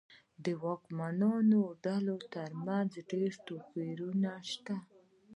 [0.43, 4.75] د واکمنو ډلو ترمنځ ډېر توپیرونه شته.